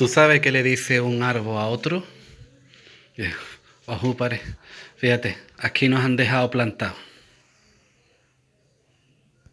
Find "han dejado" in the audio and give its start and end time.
6.02-6.50